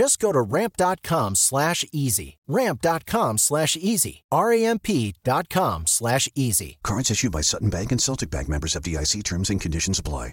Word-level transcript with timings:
Just 0.00 0.18
go 0.18 0.32
to 0.32 0.40
ramp.com 0.40 1.34
slash 1.34 1.84
easy. 1.92 2.38
Ramp.com 2.48 3.36
slash 3.36 3.76
easy. 3.76 4.22
R-A-M-P.com 4.32 5.86
slash 5.86 6.26
easy. 6.34 6.78
Cards 6.82 7.10
issued 7.10 7.32
by 7.32 7.42
Sutton 7.42 7.68
Bank 7.68 7.92
and 7.92 8.00
Celtic 8.00 8.30
Bank 8.30 8.48
members 8.48 8.74
of 8.74 8.82
DIC 8.82 9.22
terms 9.24 9.50
and 9.50 9.60
conditions 9.60 9.98
apply. 9.98 10.32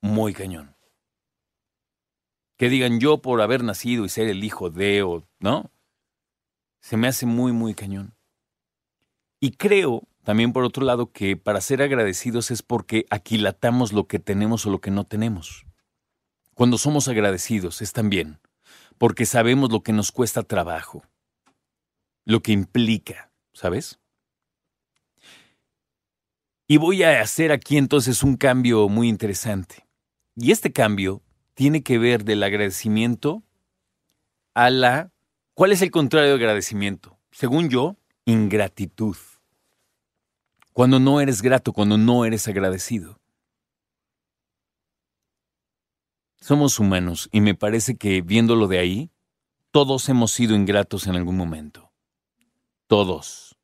muy 0.00 0.32
cañón. 0.32 0.74
Que 2.56 2.68
digan 2.68 3.00
yo 3.00 3.20
por 3.20 3.40
haber 3.40 3.62
nacido 3.62 4.04
y 4.04 4.08
ser 4.08 4.28
el 4.28 4.44
hijo 4.44 4.70
de 4.70 5.02
o, 5.02 5.26
¿no? 5.38 5.70
Se 6.80 6.96
me 6.96 7.08
hace 7.08 7.26
muy, 7.26 7.52
muy 7.52 7.74
cañón. 7.74 8.14
Y 9.40 9.52
creo 9.52 10.08
también 10.24 10.52
por 10.52 10.64
otro 10.64 10.84
lado 10.84 11.10
que 11.10 11.36
para 11.36 11.60
ser 11.60 11.82
agradecidos 11.82 12.50
es 12.50 12.62
porque 12.62 13.06
aquilatamos 13.10 13.92
lo 13.92 14.06
que 14.06 14.18
tenemos 14.18 14.66
o 14.66 14.70
lo 14.70 14.80
que 14.80 14.90
no 14.90 15.04
tenemos. 15.04 15.66
Cuando 16.54 16.78
somos 16.78 17.08
agradecidos 17.08 17.82
es 17.82 17.92
también 17.92 18.38
porque 18.98 19.26
sabemos 19.26 19.72
lo 19.72 19.82
que 19.82 19.92
nos 19.92 20.12
cuesta 20.12 20.44
trabajo, 20.44 21.02
lo 22.24 22.40
que 22.40 22.52
implica, 22.52 23.32
¿sabes? 23.52 23.98
Y 26.68 26.76
voy 26.76 27.02
a 27.02 27.20
hacer 27.20 27.50
aquí 27.50 27.78
entonces 27.78 28.22
un 28.22 28.36
cambio 28.36 28.88
muy 28.88 29.08
interesante. 29.08 29.88
Y 30.36 30.52
este 30.52 30.72
cambio 30.72 31.20
tiene 31.54 31.82
que 31.82 31.98
ver 31.98 32.24
del 32.24 32.42
agradecimiento 32.44 33.42
a 34.54 34.70
la... 34.70 35.10
¿Cuál 35.54 35.72
es 35.72 35.82
el 35.82 35.90
contrario 35.90 36.30
de 36.30 36.36
agradecimiento? 36.36 37.18
Según 37.32 37.68
yo, 37.68 37.96
ingratitud 38.24 39.16
cuando 40.72 40.98
no 40.98 41.20
eres 41.20 41.42
grato, 41.42 41.72
cuando 41.72 41.98
no 41.98 42.24
eres 42.24 42.48
agradecido. 42.48 43.20
Somos 46.40 46.80
humanos 46.80 47.28
y 47.30 47.40
me 47.40 47.54
parece 47.54 47.96
que 47.96 48.20
viéndolo 48.20 48.66
de 48.66 48.78
ahí, 48.78 49.10
todos 49.70 50.08
hemos 50.08 50.32
sido 50.32 50.54
ingratos 50.56 51.06
en 51.06 51.14
algún 51.14 51.36
momento. 51.36 51.92
Todos. 52.88 53.56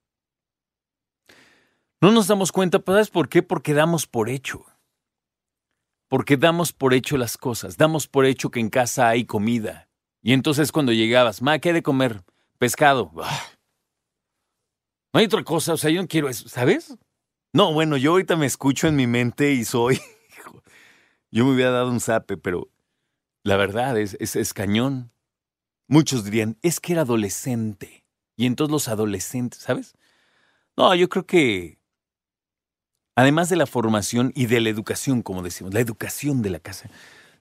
No 2.00 2.12
nos 2.12 2.28
damos 2.28 2.52
cuenta, 2.52 2.80
¿sabes 2.84 3.10
por 3.10 3.28
qué? 3.28 3.42
Porque 3.42 3.74
damos 3.74 4.06
por 4.06 4.28
hecho. 4.28 4.64
Porque 6.08 6.36
damos 6.36 6.72
por 6.72 6.94
hecho 6.94 7.18
las 7.18 7.36
cosas, 7.36 7.76
damos 7.76 8.06
por 8.06 8.24
hecho 8.24 8.50
que 8.50 8.60
en 8.60 8.70
casa 8.70 9.08
hay 9.08 9.24
comida. 9.24 9.88
Y 10.22 10.32
entonces 10.32 10.72
cuando 10.72 10.92
llegabas, 10.92 11.42
ma, 11.42 11.58
¿qué 11.58 11.72
de 11.72 11.82
comer? 11.82 12.22
Pescado. 12.58 13.10
No 15.18 15.20
hay 15.20 15.26
otra 15.26 15.42
cosa, 15.42 15.72
o 15.72 15.76
sea, 15.76 15.90
yo 15.90 16.00
no 16.00 16.06
quiero 16.06 16.28
eso, 16.28 16.48
¿sabes? 16.48 16.96
No, 17.52 17.72
bueno, 17.72 17.96
yo 17.96 18.12
ahorita 18.12 18.36
me 18.36 18.46
escucho 18.46 18.86
en 18.86 18.94
mi 18.94 19.08
mente 19.08 19.50
y 19.50 19.64
soy. 19.64 19.98
yo 21.32 21.44
me 21.44 21.54
hubiera 21.54 21.72
dado 21.72 21.90
un 21.90 21.98
zape, 21.98 22.36
pero 22.36 22.68
la 23.42 23.56
verdad 23.56 23.98
es, 23.98 24.16
es, 24.20 24.36
es 24.36 24.54
cañón. 24.54 25.10
Muchos 25.88 26.22
dirían, 26.22 26.56
es 26.62 26.78
que 26.78 26.92
era 26.92 27.02
adolescente. 27.02 28.06
Y 28.36 28.46
entonces 28.46 28.70
los 28.70 28.86
adolescentes, 28.86 29.58
¿sabes? 29.58 29.96
No, 30.76 30.94
yo 30.94 31.08
creo 31.08 31.26
que 31.26 31.80
además 33.16 33.48
de 33.48 33.56
la 33.56 33.66
formación 33.66 34.30
y 34.36 34.46
de 34.46 34.60
la 34.60 34.68
educación, 34.68 35.22
como 35.22 35.42
decimos, 35.42 35.74
la 35.74 35.80
educación 35.80 36.42
de 36.42 36.50
la 36.50 36.60
casa, 36.60 36.90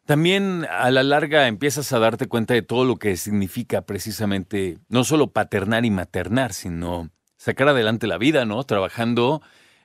también 0.04 0.66
a 0.72 0.90
la 0.90 1.04
larga 1.04 1.48
empiezas 1.48 1.94
a 1.94 2.00
darte 2.00 2.26
cuenta 2.26 2.56
de 2.56 2.64
todo 2.64 2.86
lo 2.86 2.96
que 2.96 3.16
significa 3.18 3.84
precisamente 3.84 4.80
no 4.90 5.04
solo 5.04 5.32
paternar 5.32 5.86
y 5.86 5.92
maternar, 5.92 6.54
sino 6.54 7.12
sacar 7.38 7.70
adelante 7.70 8.08
la 8.08 8.18
vida, 8.18 8.46
¿no? 8.46 8.64
Trabajando 8.64 9.42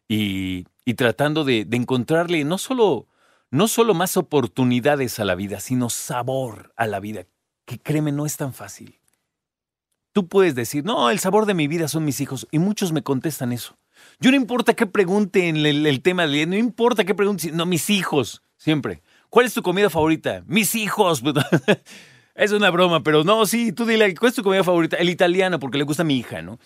y, 0.08 0.64
tratando 0.96 1.44
de, 1.44 1.66
encontrarle 1.70 2.44
no 2.44 2.58
solo, 2.58 3.06
no 3.50 3.68
solo 3.68 3.94
más 3.94 4.16
oportunidades 4.16 5.18
a 5.20 5.24
la 5.24 5.34
vida, 5.34 5.60
sino 5.60 5.90
sabor 5.90 6.72
a 6.76 6.86
la 6.86 7.00
vida, 7.00 7.26
que 7.64 7.78
créeme, 7.78 8.12
no 8.12 8.26
es 8.26 8.36
tan 8.36 8.52
fácil. 8.52 8.98
Tú 10.12 10.28
puedes 10.28 10.54
decir, 10.54 10.84
no, 10.84 11.08
el 11.10 11.18
sabor 11.18 11.46
de 11.46 11.54
mi 11.54 11.68
vida 11.68 11.88
son 11.88 12.04
mis 12.04 12.20
hijos, 12.20 12.46
y 12.50 12.58
muchos 12.58 12.92
me 12.92 13.02
contestan 13.02 13.52
eso. 13.52 13.78
Yo 14.18 14.30
no 14.30 14.36
importa 14.36 14.74
qué 14.74 14.86
pregunten 14.86 15.56
el, 15.64 15.86
el 15.86 16.02
tema, 16.02 16.26
no 16.26 16.56
importa 16.56 17.04
qué 17.04 17.14
pregunten, 17.14 17.56
no, 17.56 17.66
mis 17.66 17.88
hijos, 17.88 18.42
siempre. 18.56 19.02
¿Cuál 19.30 19.46
es 19.46 19.54
tu 19.54 19.62
comida 19.62 19.88
favorita? 19.88 20.44
Mis 20.46 20.74
hijos. 20.74 21.22
es 22.34 22.52
una 22.52 22.68
broma, 22.70 23.02
pero 23.02 23.24
no, 23.24 23.46
sí, 23.46 23.72
tú 23.72 23.86
dile, 23.86 24.14
¿cuál 24.14 24.28
es 24.28 24.34
tu 24.34 24.42
comida 24.42 24.62
favorita? 24.62 24.96
El 24.96 25.08
italiano, 25.08 25.58
porque 25.58 25.78
le 25.78 25.84
gusta 25.84 26.02
a 26.02 26.06
mi 26.06 26.18
hija, 26.18 26.42
¿no? 26.42 26.58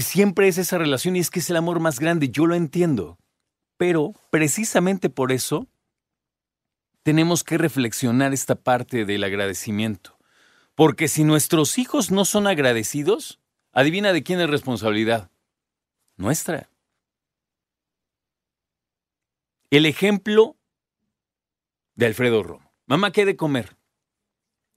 Siempre 0.00 0.48
es 0.48 0.58
esa 0.58 0.78
relación 0.78 1.16
y 1.16 1.20
es 1.20 1.30
que 1.30 1.40
es 1.40 1.50
el 1.50 1.56
amor 1.56 1.80
más 1.80 2.00
grande, 2.00 2.30
yo 2.30 2.46
lo 2.46 2.54
entiendo. 2.54 3.18
Pero 3.76 4.12
precisamente 4.30 5.10
por 5.10 5.32
eso 5.32 5.66
tenemos 7.02 7.44
que 7.44 7.58
reflexionar 7.58 8.32
esta 8.32 8.54
parte 8.54 9.04
del 9.04 9.24
agradecimiento. 9.24 10.18
Porque 10.74 11.08
si 11.08 11.24
nuestros 11.24 11.78
hijos 11.78 12.10
no 12.10 12.24
son 12.24 12.46
agradecidos, 12.46 13.40
adivina 13.72 14.12
de 14.12 14.22
quién 14.22 14.40
es 14.40 14.50
responsabilidad. 14.50 15.30
nuestra. 16.16 16.68
El 19.70 19.86
ejemplo 19.86 20.56
de 21.94 22.06
Alfredo 22.06 22.42
Romo. 22.42 22.72
Mamá, 22.86 23.12
¿qué 23.12 23.24
de 23.24 23.36
comer? 23.36 23.76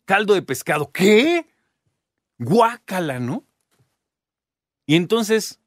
Caldo 0.05 0.35
de 0.35 0.41
pescado. 0.41 0.91
¿Qué? 0.91 1.45
Guácala, 2.37 3.19
¿no? 3.19 3.45
Y 4.94 4.95
entonces, 4.95 5.60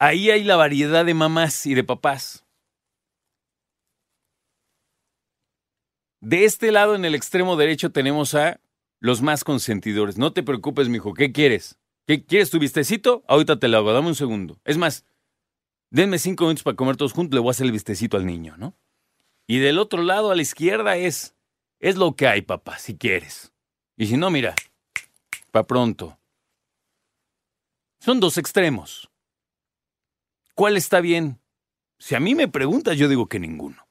ahí 0.00 0.28
hay 0.28 0.42
la 0.42 0.56
variedad 0.56 1.04
de 1.04 1.14
mamás 1.14 1.66
y 1.66 1.74
de 1.74 1.84
papás. 1.84 2.44
De 6.20 6.44
este 6.44 6.72
lado, 6.72 6.96
en 6.96 7.04
el 7.04 7.14
extremo 7.14 7.54
derecho, 7.54 7.92
tenemos 7.92 8.34
a 8.34 8.60
los 8.98 9.22
más 9.22 9.44
consentidores. 9.44 10.18
No 10.18 10.32
te 10.32 10.42
preocupes, 10.42 10.88
mijo, 10.88 11.14
¿qué 11.14 11.30
quieres? 11.30 11.78
¿Qué, 12.08 12.24
¿Quieres 12.24 12.50
tu 12.50 12.58
vistecito? 12.58 13.22
Ahorita 13.28 13.60
te 13.60 13.68
lo 13.68 13.78
hago, 13.78 13.92
dame 13.92 14.08
un 14.08 14.16
segundo. 14.16 14.58
Es 14.64 14.78
más, 14.78 15.04
denme 15.90 16.18
cinco 16.18 16.46
minutos 16.46 16.64
para 16.64 16.74
comer 16.74 16.96
todos 16.96 17.12
juntos, 17.12 17.36
le 17.36 17.40
voy 17.40 17.50
a 17.50 17.52
hacer 17.52 17.66
el 17.66 17.72
vistecito 17.72 18.16
al 18.16 18.26
niño, 18.26 18.56
¿no? 18.56 18.74
Y 19.46 19.60
del 19.60 19.78
otro 19.78 20.02
lado, 20.02 20.32
a 20.32 20.34
la 20.34 20.42
izquierda, 20.42 20.96
es, 20.96 21.36
es 21.78 21.96
lo 21.96 22.16
que 22.16 22.26
hay, 22.26 22.42
papá, 22.42 22.80
si 22.80 22.98
quieres. 22.98 23.52
Y 23.96 24.08
si 24.08 24.16
no, 24.16 24.28
mira, 24.28 24.56
pa' 25.52 25.68
pronto. 25.68 26.17
Son 28.00 28.20
dos 28.20 28.38
extremos. 28.38 29.10
¿Cuál 30.54 30.76
está 30.76 31.00
bien? 31.00 31.40
Si 31.98 32.14
a 32.14 32.20
mí 32.20 32.34
me 32.34 32.48
preguntas, 32.48 32.96
yo 32.96 33.08
digo 33.08 33.28
que 33.28 33.40
ninguno. 33.40 33.86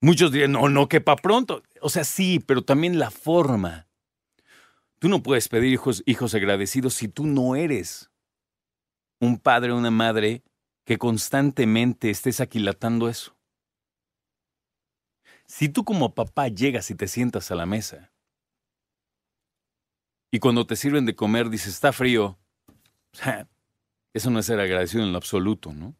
Muchos 0.00 0.32
dirían, 0.32 0.52
no, 0.52 0.68
no, 0.68 0.88
que 0.88 1.00
pa' 1.00 1.16
pronto. 1.16 1.62
O 1.80 1.90
sea, 1.90 2.04
sí, 2.04 2.40
pero 2.40 2.62
también 2.62 2.98
la 2.98 3.10
forma. 3.10 3.86
Tú 4.98 5.08
no 5.08 5.22
puedes 5.22 5.48
pedir 5.48 5.72
hijos, 5.72 6.02
hijos 6.06 6.34
agradecidos 6.34 6.94
si 6.94 7.08
tú 7.08 7.26
no 7.26 7.56
eres 7.56 8.10
un 9.20 9.38
padre 9.38 9.72
o 9.72 9.76
una 9.76 9.90
madre 9.90 10.42
que 10.84 10.98
constantemente 10.98 12.10
estés 12.10 12.40
aquilatando 12.40 13.08
eso. 13.08 13.36
Si 15.46 15.68
tú 15.68 15.84
como 15.84 16.14
papá 16.14 16.48
llegas 16.48 16.90
y 16.90 16.94
te 16.94 17.06
sientas 17.06 17.50
a 17.50 17.54
la 17.54 17.66
mesa 17.66 18.12
y 20.30 20.38
cuando 20.38 20.66
te 20.66 20.76
sirven 20.76 21.06
de 21.06 21.16
comer 21.16 21.50
dices, 21.50 21.74
está 21.74 21.92
frío, 21.92 22.38
eso 24.12 24.30
no 24.30 24.38
es 24.38 24.46
ser 24.46 24.60
agradecido 24.60 25.02
en 25.02 25.12
lo 25.12 25.18
absoluto, 25.18 25.72
¿no? 25.72 25.94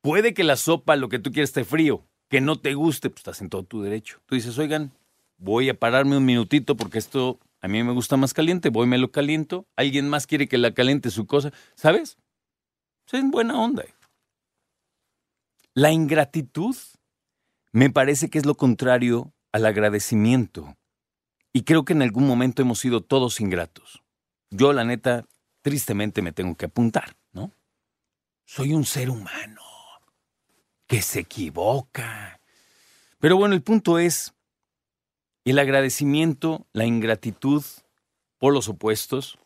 Puede 0.00 0.32
que 0.32 0.44
la 0.44 0.56
sopa, 0.56 0.96
lo 0.96 1.08
que 1.08 1.18
tú 1.18 1.32
quieras, 1.32 1.50
esté 1.50 1.64
frío, 1.64 2.06
que 2.28 2.40
no 2.40 2.60
te 2.60 2.74
guste, 2.74 3.10
pues 3.10 3.20
estás 3.20 3.40
en 3.40 3.48
todo 3.48 3.64
tu 3.64 3.82
derecho. 3.82 4.20
Tú 4.26 4.36
dices, 4.36 4.56
oigan, 4.58 4.92
voy 5.38 5.68
a 5.68 5.78
pararme 5.78 6.16
un 6.16 6.24
minutito 6.24 6.76
porque 6.76 6.98
esto 6.98 7.40
a 7.60 7.68
mí 7.68 7.82
me 7.82 7.92
gusta 7.92 8.16
más 8.16 8.32
caliente, 8.32 8.70
voy 8.70 8.86
me 8.86 8.98
lo 8.98 9.10
caliento, 9.10 9.66
alguien 9.76 10.08
más 10.08 10.26
quiere 10.26 10.48
que 10.48 10.58
la 10.58 10.72
caliente 10.72 11.10
su 11.10 11.26
cosa, 11.26 11.52
¿sabes? 11.74 12.16
Es 13.06 13.14
en 13.14 13.30
buena 13.30 13.60
onda. 13.60 13.84
La 15.74 15.90
ingratitud 15.90 16.76
me 17.72 17.90
parece 17.90 18.30
que 18.30 18.38
es 18.38 18.46
lo 18.46 18.56
contrario 18.56 19.32
al 19.52 19.66
agradecimiento. 19.66 20.77
Y 21.52 21.62
creo 21.62 21.84
que 21.84 21.92
en 21.92 22.02
algún 22.02 22.26
momento 22.26 22.62
hemos 22.62 22.78
sido 22.78 23.00
todos 23.00 23.40
ingratos. 23.40 24.02
Yo, 24.50 24.72
la 24.72 24.84
neta, 24.84 25.26
tristemente 25.62 26.22
me 26.22 26.32
tengo 26.32 26.56
que 26.56 26.66
apuntar, 26.66 27.16
¿no? 27.32 27.52
Soy 28.44 28.72
un 28.72 28.84
ser 28.84 29.10
humano 29.10 29.62
que 30.86 31.02
se 31.02 31.20
equivoca. 31.20 32.40
Pero 33.18 33.36
bueno, 33.36 33.54
el 33.54 33.62
punto 33.62 33.98
es, 33.98 34.34
el 35.44 35.58
agradecimiento, 35.58 36.66
la 36.72 36.86
ingratitud, 36.86 37.64
por 38.38 38.54
los 38.54 38.68
opuestos, 38.68 39.38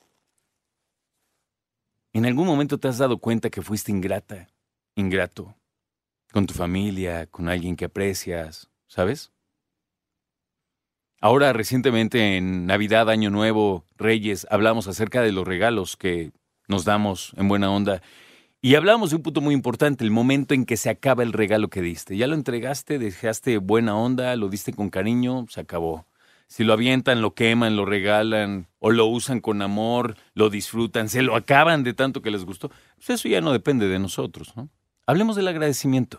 ¿en 2.13 2.27
algún 2.27 2.47
momento 2.47 2.79
te 2.79 2.89
has 2.89 2.99
dado 2.99 3.19
cuenta 3.19 3.51
que 3.51 3.63
fuiste 3.63 3.91
ingrata, 3.91 4.49
ingrato, 4.95 5.57
con 6.31 6.47
tu 6.47 6.55
familia, 6.55 7.27
con 7.27 7.49
alguien 7.49 7.77
que 7.77 7.87
aprecias, 7.87 8.71
¿sabes? 8.87 9.33
Ahora 11.25 11.53
recientemente 11.53 12.37
en 12.37 12.67
Navidad, 12.67 13.09
Año 13.09 13.31
Nuevo, 13.31 13.85
Reyes, 13.97 14.45
hablamos 14.51 14.89
acerca 14.89 15.23
de 15.23 15.31
los 15.31 15.47
regalos 15.47 15.97
que 15.97 16.33
nos 16.67 16.85
damos 16.85 17.33
en 17.37 17.47
buena 17.47 17.71
onda 17.71 18.03
y 18.61 18.75
hablamos 18.75 19.11
de 19.11 19.17
un 19.17 19.23
punto 19.23 19.41
muy 19.41 19.55
importante, 19.55 20.03
el 20.03 20.11
momento 20.11 20.53
en 20.53 20.67
que 20.67 20.77
se 20.77 20.91
acaba 20.91 21.23
el 21.23 21.33
regalo 21.33 21.69
que 21.69 21.81
diste. 21.81 22.17
Ya 22.17 22.27
lo 22.27 22.35
entregaste, 22.35 22.99
dejaste 22.99 23.59
buena 23.59 23.97
onda, 23.97 24.35
lo 24.35 24.49
diste 24.49 24.73
con 24.73 24.91
cariño, 24.91 25.47
se 25.49 25.61
acabó. 25.61 26.07
Si 26.49 26.65
lo 26.65 26.73
avientan, 26.73 27.23
lo 27.23 27.35
queman, 27.35 27.77
lo 27.77 27.85
regalan, 27.85 28.67
o 28.81 28.91
lo 28.91 29.07
usan 29.07 29.39
con 29.39 29.63
amor, 29.63 30.17
lo 30.35 30.51
disfrutan, 30.51 31.09
se 31.09 31.23
lo 31.23 31.37
acaban 31.37 31.85
de 31.85 31.95
tanto 31.95 32.21
que 32.21 32.33
les 32.33 32.45
gustó, 32.45 32.69
pues 32.97 33.11
eso 33.11 33.29
ya 33.29 33.41
no 33.41 33.53
depende 33.53 33.87
de 33.87 34.01
nosotros, 34.01 34.57
¿no? 34.57 34.71
Hablemos 35.07 35.37
del 35.37 35.47
agradecimiento. 35.47 36.19